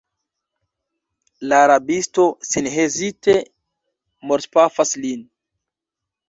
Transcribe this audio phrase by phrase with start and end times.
[1.51, 3.37] La rabisto senhezite
[4.31, 5.23] mortpafas lin.